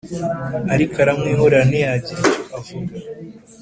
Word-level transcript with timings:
ariko 0.73 0.95
aramwihorera 1.03 1.63
ntiyagira 1.69 2.19
icyo 2.29 2.45
avuga. 2.59 2.93